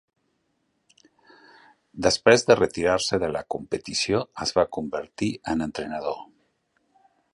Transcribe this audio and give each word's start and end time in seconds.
Després 2.07 2.45
de 2.47 2.57
retirar-se 2.59 3.19
de 3.25 3.29
la 3.35 3.43
competició 3.57 4.23
es 4.47 4.55
va 4.59 4.67
convertir 4.79 5.31
en 5.55 5.63
entrenador. 5.67 6.19